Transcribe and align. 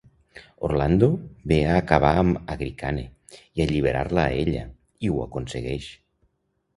Orlando 0.67 1.09
ve 1.49 1.57
a 1.73 1.75
acabar 1.81 2.13
amb 2.21 2.49
Agricane 2.53 3.03
i 3.41 3.63
alliberar-la 3.65 4.23
a 4.23 4.33
ella, 4.45 4.63
i 5.09 5.13
ho 5.13 5.21
aconsegueix. 5.27 5.91